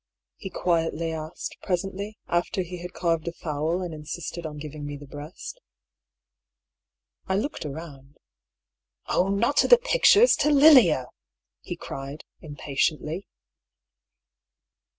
[0.35, 4.97] he quietly asked presently, after he had carved a fowl and insisted on giving me
[4.97, 5.61] the breast.
[7.27, 8.17] I looked around."
[9.15, 11.05] Oh, not to the pictures— to Lilia!"
[11.61, 13.27] he cried, im patiently.